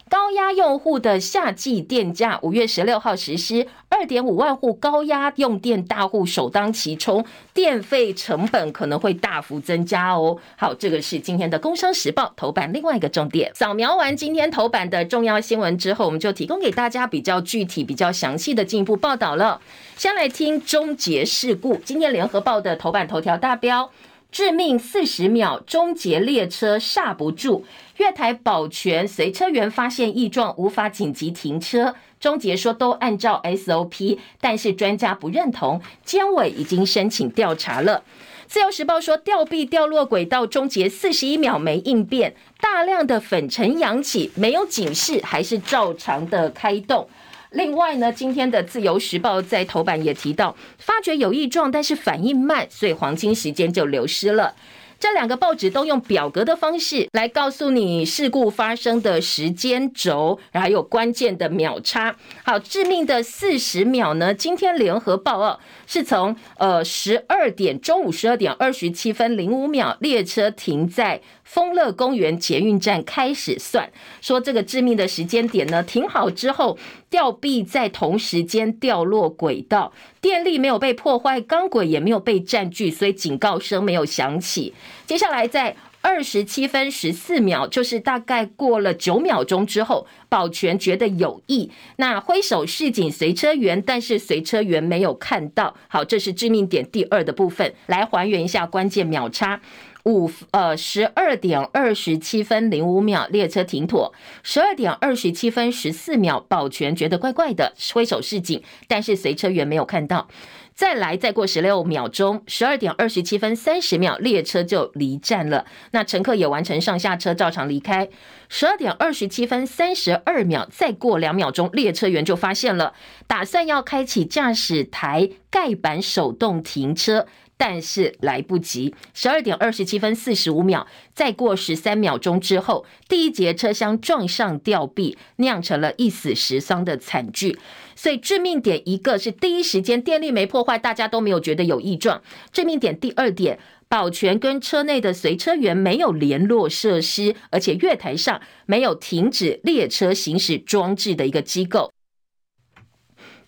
[0.08, 10.38] 高压用户的夏季电价五月十六号实施，二点五万户高压用电大户首当其冲，电费成本可能会大幅增加哦。
[10.56, 13.50] 好，这个是今天的《工商时报》头版另外一个重点。
[13.56, 19.60] 扫描完今天头版的重要新闻之后，我们就提供给大家比较具体、比较详细的进一步报道了。
[19.96, 23.90] 先来听终结事故，今天联合报的头版头条大标。
[24.30, 27.64] 致命四十秒，终结列车刹不住。
[27.96, 31.94] 月台保全随车员发现异状，无法紧急停车。
[32.18, 35.80] 终结说都按照 SOP，但是专家不认同。
[36.04, 38.02] 监委已经申请调查了。
[38.46, 47.08] 自由时报说吊臂掉落轨道，终结四十一秒没应变，大量的粉尘扬起，没有警示，还是照常的开动。
[47.50, 54.54] 另外呢，今天的自由时报在头版也提到，发觉有异状，但是反应慢，所以黄金时间就流失了。
[54.98, 62.16] 这两个报纸都用表格的方式来告诉你事故发生的时间轴，然后还有关键的秒差。
[62.42, 64.32] 好，致命的四十秒呢？
[64.32, 73.88] 今天联合报哦，是从呃十二点中午十二点二十七分零五秒，列车停在丰乐公园捷运站开始算，
[74.20, 76.76] 说这个致命的时间点呢，停好之后，
[77.08, 84.74] 吊臂在同时间掉落轨道，电力没有被破坏，钢轨也没有被占据，所以警告声没有响起。
[85.06, 95.76] 接下来在二十七分十四秒，就是大概过了九秒钟之后，保全觉得有异，那挥手示警随车员，但是随车员没有看到。
[95.88, 99.60] 好，这是致命点第二的部分，来还原一下关键秒差。
[100.06, 104.14] 五呃十二点二十七分零五秒，列车停妥。
[104.44, 110.28] 十二点二十七分十四秒，保全觉得怪怪的，挥手示警，但是随车员没有看到。
[110.76, 115.64] 再来，再过十六秒钟，十二点二十七分三十秒，列车就离站了。
[115.90, 118.08] 那乘客也完成上下车，照常离开。
[118.48, 122.92] 十二点二十七分三十二秒，再过两秒钟，列车员就发现了，
[123.26, 127.26] 打算要开启驾驶台盖板手动停车。
[127.58, 137.58] 但是来不及，十二点二十七分四十五秒，再过十三秒钟之后，第一节车厢撞上吊臂，酿成了一死十伤的惨剧。
[137.94, 142.20] 所以致命点一个是第一时间电力没破坏，大家都没有觉得有异状。
[142.52, 151.90] 致命点第二点，保全跟车内的随车员没有联络设施，而且月台上没有停止列车行驶装置的一个机构。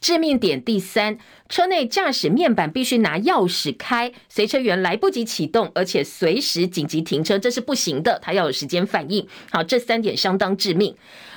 [0.01, 9.27] 致命点第三，车内驾驶面板必须拿钥匙开，随车员来不及启动，而且随时紧急停车，这是不行的，他要有时间反应。
[9.51, 10.95] 好，这三点相当致命。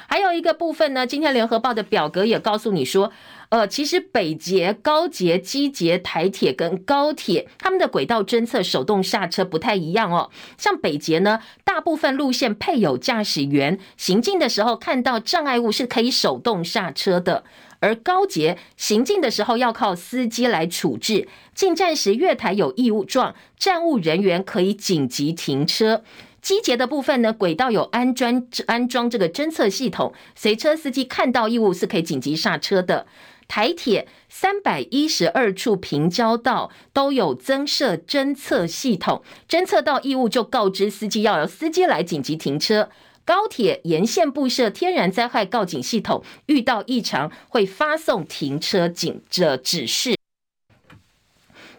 [0.07, 3.13] 还有一个部分呢，今天联合报的表格也告诉你说，
[3.47, 10.29] 呃，其实北捷、高捷、机捷、台铁跟高铁他们的轨道侦测手动刹车不太一样哦。
[10.57, 17.45] 像北捷呢，大部分路线配有驾驶员行进的时候看到障碍物是可以手动刹车的。
[17.81, 26.03] 而高捷行进的时候要靠司机来处置，进站时月台有异物状，站务人员可以紧急停车。
[26.41, 33.05] 机捷的部分呢，轨道有安装安装这个侦测系统，随车司机看到异物是可以紧急刹车的。
[33.47, 42.89] 台铁三百一十二处平交道都有增设侦测系统，侦测到异物就告知司机，要由司机来紧急停车。
[43.23, 50.15] 高铁沿线布设天然灾害告警系统，遇到异常会发送停车警的指示。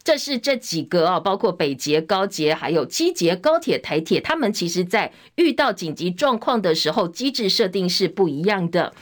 [0.05, 8.93] 这是这几个啊，包括北捷、高捷，还有机捷、高铁、台铁，他们其实在遇到紧急状况的时候，机制设定是不一样的。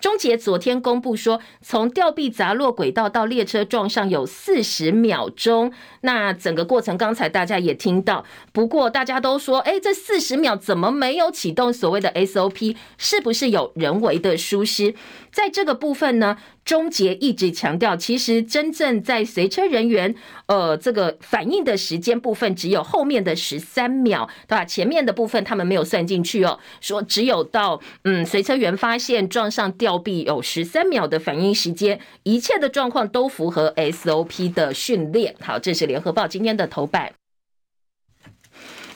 [0.00, 5.72] 中捷昨天公布说，从吊臂砸落轨道到列车撞上有四十秒钟。
[6.00, 12.76] 那整个过程刚才大家也听到，不过大家都说，哎，这四十秒怎么没有启动所谓的 SOP？
[12.96, 14.94] 是不是有人为的疏失？
[15.30, 20.14] 在这个部分呢，中捷一直强调，其实真正在随车人员
[20.46, 24.64] 呃这个反应的时间部分，只有后面的十三秒，对吧？
[24.64, 35.34] 前面的部分他们没有算进去哦，说只有到嗯随车员发现撞上吊臂有十三秒的反应时间，一切的状况都符合 SOP 的训练。
[35.40, 37.14] 好，这是联合报今天的头版。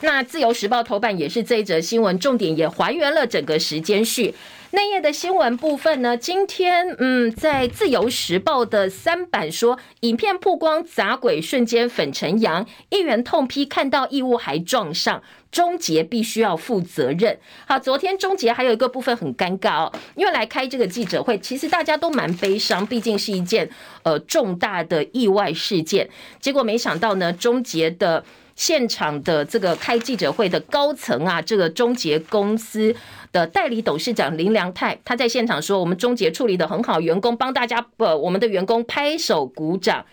[0.01, 4.35] 那自由时报头版也是这一则新闻，重点也还原了整个时间序。
[4.75, 17.39] 内页的新闻部分呢，今天嗯，在自由时报的三版说，影片曝光砸鬼瞬间粉尘扬，议员痛批看到异物还撞上，中捷必须要负责任。
[17.65, 23.69] 好，昨天中捷还有一个部分很尴尬哦，因为来开这个记者会，其实大家都蛮悲伤，毕竟是一件
[24.03, 26.09] 呃重大的意外事件，
[26.41, 28.25] 结果没想到呢，中捷的。
[28.55, 32.95] 现场的这个开记者会的高层啊，这个中捷公司
[33.31, 40.05] 的代理董事长林良泰，他在现场说：“我们中捷处理的很好，员工帮大家，呃，我们的员工拍手鼓掌。”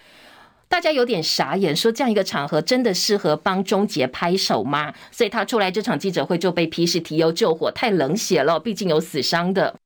[0.69, 4.93] 大家有点傻眼，说这样一个场合真的适合帮中捷拍手吗？
[5.11, 9.82] 所以他出来这场记者会就被批示提油救火，太冷血了，毕竟有死伤的。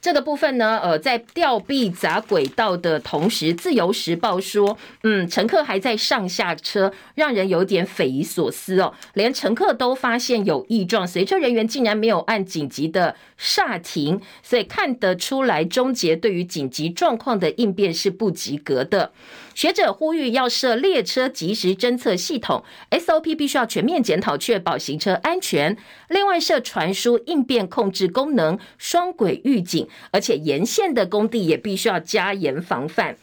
[0.00, 8.94] 这个部分呢，呃，在吊臂砸轨道的同时，《自由时报》说，嗯，乘客还在上下车，让人有点匪夷所思哦。
[9.12, 19.12] 连乘客都发现有异状，随车人员竟然没有按紧急的刹停，所以看得出来，中捷对于紧急状况的应变是不及格的。
[19.54, 25.76] 学者呼吁要设列车即时侦测系统，SOP 必须要全面检讨，确保行车安全。
[26.08, 33.16] 另外设传输应变控制功能，双轨预警，而且沿线的工地也必须要加严防范。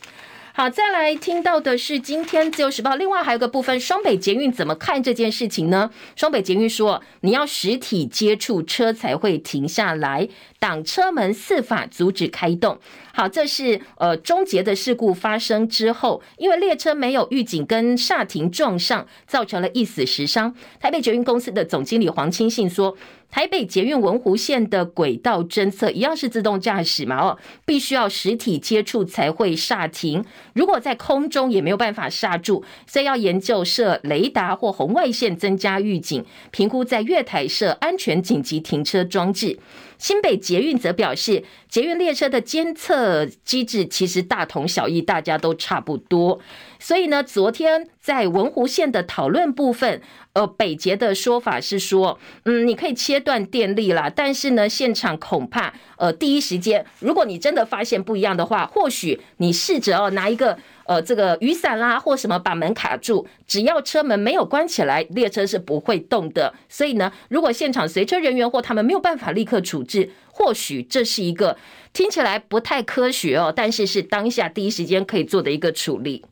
[0.54, 5.92] 好，再来听到的是今天自由时报，另外还有个部分，双北捷运怎么看这件事情呢？
[6.16, 10.28] 双北捷运说，你要实体接触车才会停下来。
[10.58, 12.80] 挡车门四法阻止开动。
[13.14, 20.52] 好，这是呃终结的事故发生之后，因为列车没有预警跟刹停撞上，造成了一死十伤。
[20.80, 22.98] 台北捷运公司的总经理黄清信说，
[23.30, 30.26] 台北捷运文湖线的轨道侦测一样是自动驾驶嘛，哦，必须要实体接触才会刹停。
[30.54, 39.60] 如果在空中也没有办法刹住，所以要研究设雷达或红外线增加预警，评估在月台设安全紧急停车装置。
[39.98, 46.40] 新北捷运则表示，捷运列车的监测机制其实大同小异，大家都差不多。
[46.80, 50.00] 所以呢，昨天在文湖线的讨论部分，
[50.38, 60.60] 呃，北捷的说法是说，嗯，你可以切断电力啦，但是呢，现场恐怕，呃，第一时间，如果你真的发现不一样的话，或许你试着哦拿一个。
[60.88, 66.54] 呃，这个雨伞啦，或什么把门卡住，只要车门没有关起来，列车是不会动的。
[66.70, 71.58] 所以呢，如果现场随车人员或他们没有办法立刻处置，或许这是一个
[71.92, 76.24] 听起来不太科学哦，但是是当下第一时间可以做的一个处理。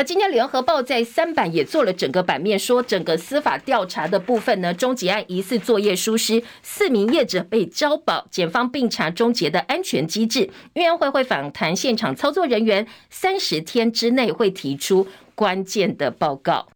[0.00, 16.68] 而今天联合报在三版也做了整个版面，说整个司法调查的部分呢，中捷案疑似作业疏失，四名业者被交保，检方并查终结的安全机制，运安会会访谈现场操作人员，三十天之内会提出关键的报告。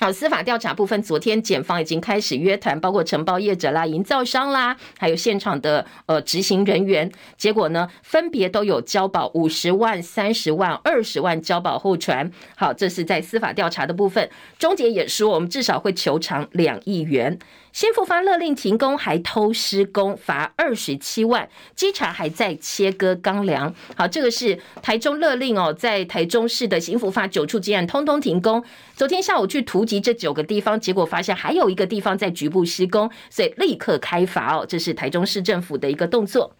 [0.00, 7.10] 好，司法调查部分，昨天检方已经开始约谈，包括承包业者啦、营造商啦，还有现场的呃执行人员。
[7.36, 12.30] 结果呢，分别都有交保五十万、三十万、二十万交保候传。
[12.54, 14.30] 好，这是在司法调查的部分。
[14.56, 17.36] 中捷也说，我们至少会求偿两亿元。
[17.72, 21.48] 新复发勒令停工，还偷施工，罚二十七万。
[21.76, 23.72] 稽查还在切割钢梁。
[23.94, 28.64] 好，这个是台中勒令哦，在台中市的新复发九处接案通通停工。
[28.96, 34.66] 昨天下午去图集这九个地方，结果发现还有一个地方在局部施工，所以立刻开罚哦。
[34.68, 36.56] 这是台中市政府的一个动作。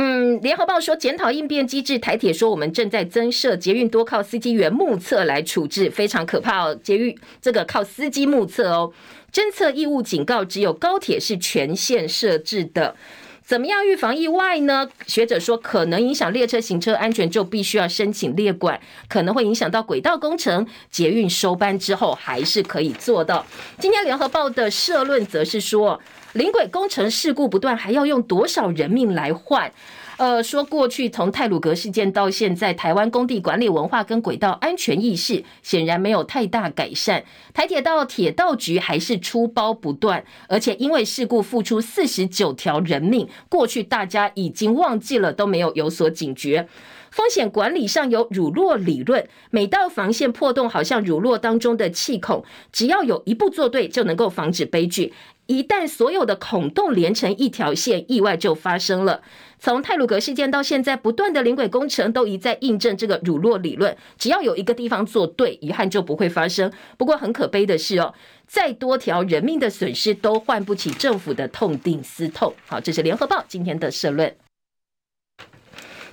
[0.00, 6.78] 嗯，联合报说检讨应变机制，台铁说我们正在增设捷运，多靠司机员目测来处置，非常可怕哦。
[6.84, 8.92] 捷运这个靠司机目测哦，
[9.32, 12.96] 侦测异物警告，只有高铁是全线设置的。
[13.44, 14.88] 怎么样预防意外呢？
[15.06, 20.66] 学者说可能影响列车行车安全，就必须要申请列管，可能会影响到轨道工程。
[20.90, 23.46] 捷运收班之后还是可以做到。
[23.78, 26.00] 今天联合报的社论则是说。
[26.34, 29.72] 临轨工程事故不断，还要用多少人命来换？
[30.18, 37.24] 呃，说过去从泰鲁格事件到现在，台湾工地管理文化跟轨道安全意识显然没有太大改善。
[37.54, 46.68] 台铁到铁道局还是出包不断，而且因为事故付出四十九条人命，过去大家已经忘记了，都没有有所警觉。
[47.12, 55.14] 风险管理上有乳酪理论，每道防线破洞好像乳酪当中的气孔，只要有一步做对，就能够防止悲剧。
[55.46, 59.22] 一旦所有的孔洞连成一条线，意外就发生了。
[59.60, 63.96] 从泰鲁格事件到现在，不断的临轨工程都一再印证这个辱落理论。
[64.16, 66.70] 只要有一个地方做对，遗憾就不会发生。
[66.96, 68.14] 不过很可悲的是哦，
[68.46, 72.54] 再多条人命的损失都换不起政府的痛定思痛。
[72.66, 74.47] 好，这是联合报今天的社论。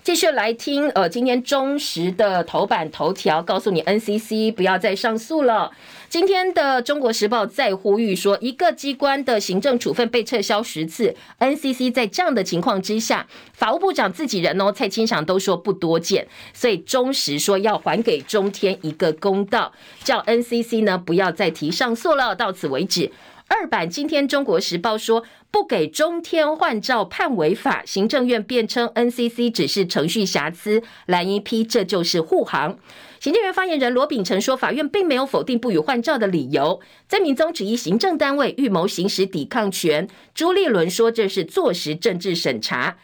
[0.05, 5.71] 继续来听，呃，今天中时的头版头条告诉你，NCC 不要再上诉了。
[6.09, 23.11] 今天的中国时报再呼吁说，一个机关的行政处分被撤销十次，NCC 在这样的情况之下，法务部长自己人哦，蔡清祥都说不多见，所以中时说要还给中天一个公道，叫 NCC 呢不要再提上诉了，到此为止。
[23.47, 32.79] 二版今天《中国时报》说不给中天换照判违法，行政院辩称 NCC 只是程序瑕疵，蓝一批这就是护航。
[33.19, 36.81] 行政院发言人罗秉成说，法院并没有否定不予换照的理由。
[37.07, 42.97] 在民宗旨意行政单位预谋行使抵抗权，朱立伦说这是坐实政治审查。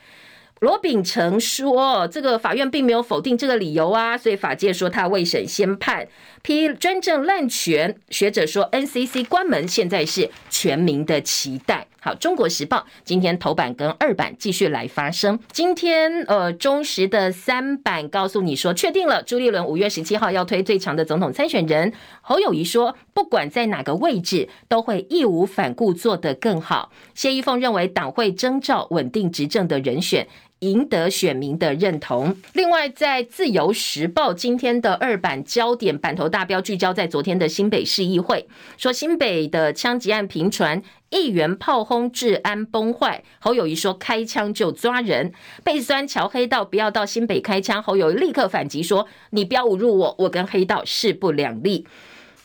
[0.61, 6.07] 罗秉成说：“这个法院并没有否定这个理由啊，所以法界说他未审先判，
[6.43, 7.97] 批专政滥权。
[8.11, 15.39] 学者说 NCC 关门现在是全民的期待。”好，《中国时报》今天头版跟二版继续来发声。
[15.51, 21.91] 今天呃，中时的三版告诉你说，确定了朱立伦五月十七号要推最强的总统参选人。
[22.21, 26.91] 侯友宜说，不管在哪个位置，都会义无反顾做得更好。
[27.15, 30.27] 谢依凤认为，党会征召稳定执政的人选。
[30.61, 32.35] 赢得选民的认同。
[32.53, 38.47] 另外，在自由时报今天的二版焦点版头大标聚焦在昨天的新北市议会，
[38.77, 43.23] 说新北的枪击案频传，议员炮轰治安崩坏。
[43.39, 45.33] 侯友谊说开枪就抓人，
[45.63, 47.81] 被酸乔黑道不要到新北开枪。
[47.81, 51.87] 侯友立刻反击说：“你不要侮辱我，我跟黑道势不两立。”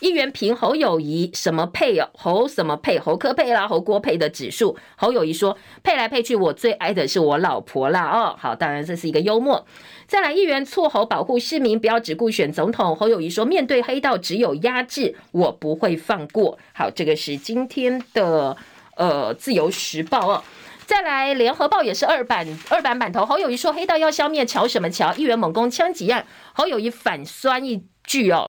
[0.01, 4.77] 议员评侯友谊什么配哦，侯什么配，侯柯配啦，侯郭配的指数。
[4.97, 8.37] 侯友谊说配来配去，我最爱的是我老婆啦哦。
[8.39, 9.67] 好，当然这是一个幽默。
[10.07, 12.95] 再来，议员促侯保护市民，不要只顾选总统。
[12.95, 16.59] 侯友谊说面对黑道只有压制，我不会放过。
[16.75, 18.55] 好，这个是今天的
[18.97, 20.45] 呃自由时报哦。
[20.85, 25.15] 再来，联合报也是二版二版版头，侯友谊说黑道要消灭，乔什么乔？
[25.15, 28.47] 议员猛攻枪击案，侯友谊反酸一句哦。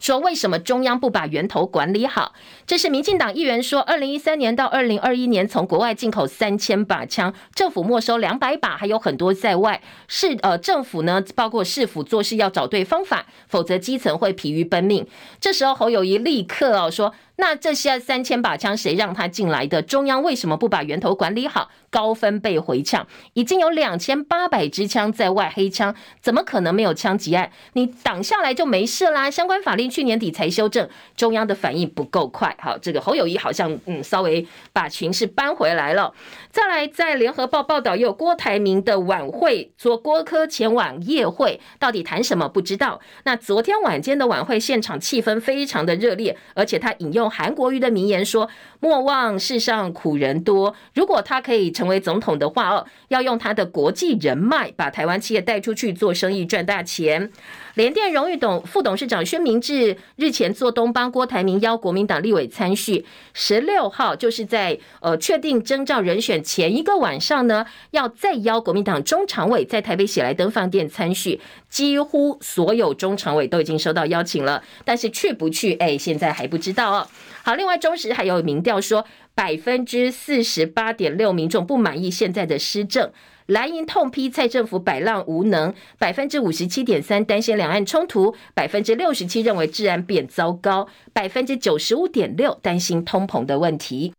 [0.00, 2.32] 说为什么中央不把源头管理好？
[2.66, 9.80] 这是民进党议员说，二零一三年到二零二一年从国外进口三千把枪，政府没收两百把，还有很多在外。
[10.06, 15.06] 市呃政府呢，包括市府做事要找对方法，否则基层会疲于奔命。
[15.40, 17.14] 这时候侯友谊立刻哦说。
[17.40, 19.80] 那这些三千把枪谁让他进来的？
[19.80, 21.70] 中央为什么不把源头管理好？
[21.90, 27.50] 高分贝回呛，已经有两千八百支枪在外黑枪，怎么可能没有枪击案？
[27.72, 29.30] 你挡下来就没事啦。
[29.30, 30.86] 相关法令去年底才修正，
[31.16, 32.54] 中央的反应不够快。
[32.60, 36.12] 好，这个侯友谊好像嗯稍微把群势搬回来了。
[36.50, 43.00] 再来，在联合报报道，有郭台铭的晚会，说郭科前往夜会，到底谈什么不知道。
[43.24, 47.28] 那昨天晚间的晚会现场气氛非常的热烈，而且他引用。
[47.30, 48.48] 韩国瑜的名言说
[48.80, 57.30] ：“莫忘世上苦人多。”如果他可以成为总统的话，哦，要用他的国际人脉把台湾企业带出去做生意赚大钱。
[57.78, 71.40] 联电荣誉董副董事长薛明志日前做东帮郭台铭邀国民党立委参叙，十六号就是在呃确定征召人选前一个晚上呢，要再邀国民党中常委在台北喜来登饭店参叙。
[71.70, 77.06] 几乎所有中常委都已经收到邀请了，但是去不去，哎，现在还不知道哦。
[77.48, 83.10] 好，另外中时还有民调说，百分之四十八点六民众不满意现在的施政，
[83.46, 94.12] 蓝营痛批蔡政府摆烂无能，百分之五十七点三担心两岸冲突，百分之六十七认为治安变糟糕，百分之九十五点六担心通膨的问题。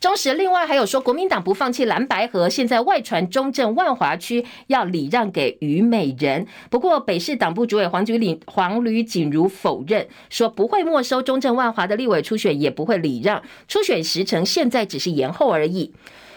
[0.00, 6.46] 中时另外还有说，国民党不放弃蓝白河，现在外传中正万华区要礼让给虞美人。
[6.70, 15.92] 不过北市党部主委黄菊岭黄吕锦如否认，说不会没收中正万华的立委初选，也不会礼让，初选时程现在只是延后而已。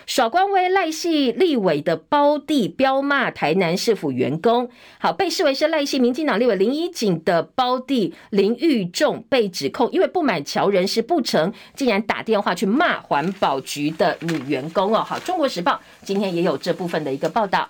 [0.06, 15.04] 耍官威赖系立委的胞弟飙骂台南市府员工，好，被视为是赖系民进党立委林怡景的胞弟林玉仲被指控，因为不满桥人事不成，竟然打电话去骂环保局的女员工哦。
[15.04, 17.70] 好，中国时报今天也有这部分的一个报道。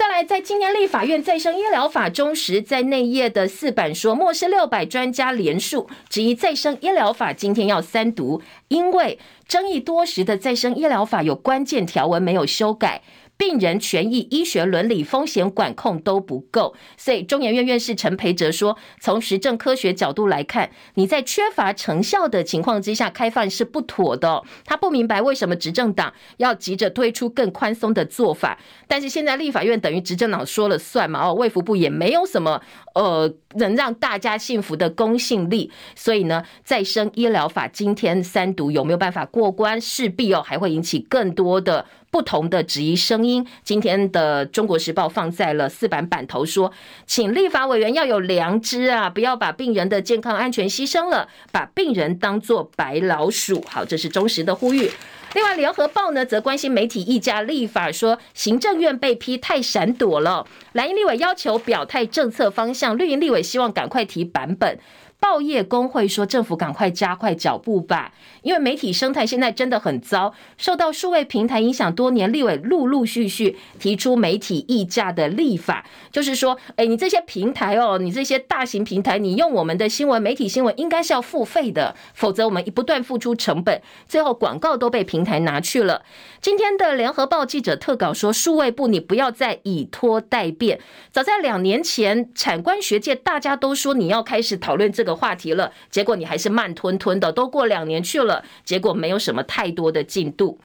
[0.00, 13.02] 再来，在今年立法院再生医疗法中时，在内页的四版说，末世六百专家联署质疑再生医疗法今天要三读，因为争议多时的再生医疗法有关键条文没有修改。
[13.40, 24.42] 病人权益、医学伦理、风险管控都不够，所以中研院院士陈培哲说，从实证科学角度来看，你在缺乏成效的情况之下开放是不妥的。
[24.66, 31.26] 他不明白为什么执政党要急着推出更宽松的做法，但是现在立法院等于执政党说了算嘛？
[31.26, 32.60] 哦，卫福部也没有什么
[32.94, 41.86] 呃能让大家信服的公信力，所以呢，再生医疗法今天三读有没有办法过关，势必哦还会引起更多的。
[42.10, 46.72] 不同的质疑声音，今天的《中国时报》放在了四版版头，说，
[47.06, 53.64] 请立法委员要有良知啊，不要把病人的健康安全牺牲了，把病人当作白老鼠。
[53.68, 54.90] 好，这是忠实的呼吁。
[55.34, 64.76] 另外，《联合报》呢则关心媒体议价立法，说行政院被批太闪躲了，蓝营立委要求表态政策方向，绿营立委希望赶快提版本。
[65.20, 68.12] 报业工会说，政府赶快加快脚步吧，
[68.42, 86.02] 因为媒体生态现在真的很糟，受到数位平台影响多年，立委陆陆续续提出媒体议价的立法，就是说，哎，你这些平台哦，你这些大型平台，你用我们的新闻媒体新闻应该是要付费的，否则我们一不断付出成本，最后广告都被平台拿去了。
[86.40, 90.80] 今天的联合报记者特稿说，数位部你不要再以拖待变，
[91.12, 95.09] 早在两年前，产官学界大家都说你要开始讨论这个。
[95.14, 100.58] 话题了，结果你还是慢吞吞的，都过两年去了，结果没有什么太多的进度。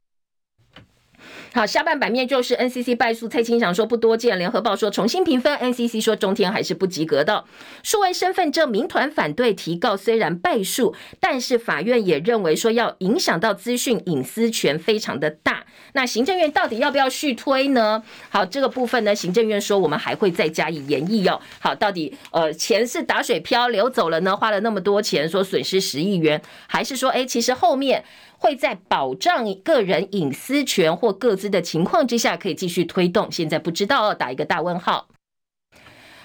[1.56, 7.44] 好，下半版面就是 NCC 败诉，蔡清祥说不多见，联合报说重新评分，NCC 说中天还是不及格的。
[7.82, 15.64] 数位身份证民团反对提告，虽然败诉，但是法院也认为说要影响到资讯隐私权非常的大。
[15.94, 18.02] 那行政院到底要不要续推呢？
[18.28, 21.40] 好，这个部分呢，行政院说我们还会再加以研议哦。
[21.58, 24.36] 好，到底呃钱是打水漂流走了呢？
[24.36, 28.04] 花了那么多钱，说损失十亿元，还是说哎，其实后面？
[28.46, 33.26] 会在保障个人隐私权或各自的情况之下，可以继续推动。
[33.28, 35.08] 现在不知道，打一个大问号。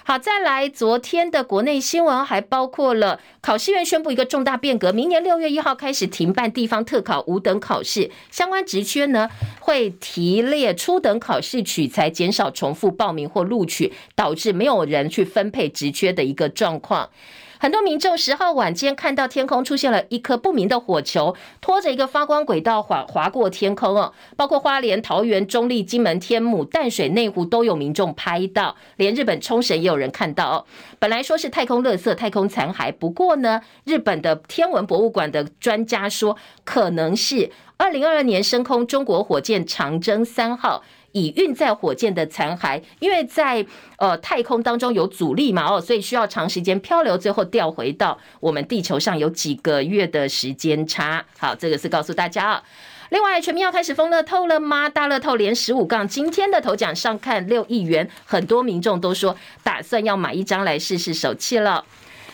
[0.04, 17.10] 好，再来，昨天的国内新闻还包括了考试院宣布一个重大变革，明年六月一号开始停办地方特考五等考试，相关职缺呢会提列初等考试取材，减少重复报名或录取，导致没有人去分配职缺的一个状况。
[17.62, 24.12] 很多民众十号晚间看到天空出现了一颗不明的火球，拖着一个发光轨道划划过天空哦。
[24.36, 30.66] 包括花莲、桃园、中坜、金门、天母、淡水、内湖都有民众拍到，连日本冲绳也有人看到哦。
[30.98, 40.82] 本来说是太空垃圾、太空残骸，不过呢，日本的天文博物馆的专家说，可能是二零二二年升空中国火箭长征三号。
[41.12, 43.64] 已运载火箭的残骸，因为在
[43.98, 51.24] 呃太空当中有阻力嘛，哦，所以需要长时间漂流，最后掉回到我们地球上有几个月的时间差。
[51.38, 52.62] 好，这个是告诉大家啊。
[53.10, 54.88] 另外，全民要开始疯乐透了吗？
[54.88, 61.84] 大乐透连十五杠，今天的头奖上看六亿元，很多民众都说打算要买一张来试试手气了。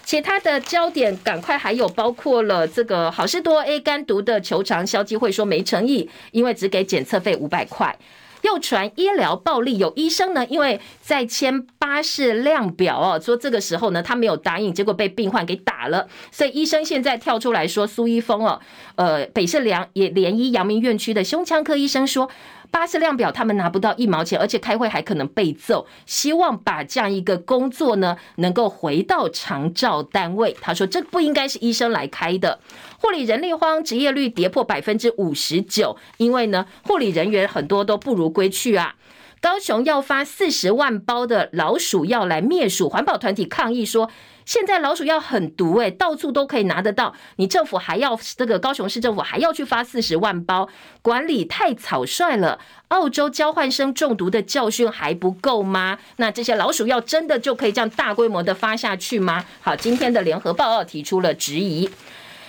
[0.05, 7.95] 其他的焦点，赶快还有包括了这个好事多 A 肝毒的球场消基会说没诚意，因为只给检测费五百块。
[8.43, 18.61] 又传医疗暴力，有医生呢，因为在签巴士量表哦，说这个时候呢，他没有答应，结果被病患给打了，所以医生现在跳出来说，苏一峰哦，
[18.97, 22.29] 呃，北市良也联医阳明院区的胸腔科医生说。
[22.71, 25.87] 巴士量表他们拿不到一毛钱，而且开会还可能被揍。
[26.05, 30.55] 希望把这样一个工作呢，能够回到长照单位。
[30.61, 32.61] 他说这不应该是医生来开的。
[32.99, 38.95] 护理人力荒，职业率跌破百分之五十九，因为呢，护理人员很多都不如归去啊。
[39.41, 44.11] 高雄要发四十万包的老鼠药来灭鼠，环保团体抗议说。
[44.45, 47.15] 现在老鼠药很毒诶，到处都可以拿得到。
[47.37, 50.67] 你政府还要这个高雄市政府还要去发四十万包，
[51.03, 52.59] 管理太草率了。
[52.89, 55.99] 澳洲交换生中毒的教训还不够吗？
[56.17, 59.45] 那这些老鼠药真的就可以这样大规模的发下去吗？
[59.61, 61.91] 好，今天的联合报提出了质疑。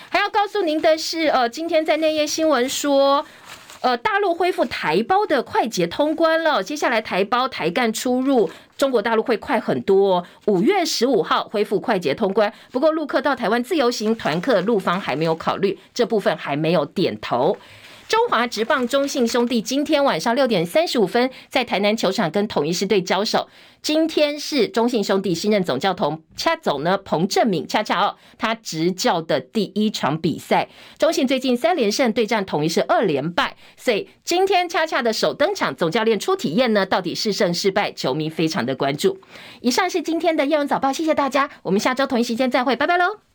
[0.07, 3.25] 还要告诉您的是，呃，今天在内页新闻说。
[3.81, 10.25] 呃，大陆恢复台胞的快捷通关了，接下来台胞台干出入中国大陆会快很多哦。
[10.47, 17.57] 五月十五号恢复快捷通关，不过陆客到台湾自由行团客陆方还没有考虑，这部分还没有点头。
[18.09, 23.47] 中华职棒中信兄弟今天晚上六点三十五分在台南球场跟统一狮队交手。
[23.83, 30.69] 今天是中信兄弟新任总教头恰总呢彭政闵恰恰哦，他执教的第一场比赛。
[30.97, 39.21] 中信最近三连胜对战统一是二连败，所以今天恰恰的首登场，总教练初体验呢，到底是胜是败，球迷非常的关注。
[39.61, 43.28] 以上是今天的《叶文早报》，谢谢大家，我们下周同一时间再会，拜拜喽。